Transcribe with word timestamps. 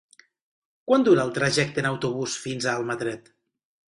Quant 0.91 1.03
dura 1.07 1.25
el 1.29 1.33
trajecte 1.35 1.79
en 1.83 1.87
autobús 1.89 2.39
fins 2.47 2.65
a 2.65 2.73
Almatret? 2.81 3.31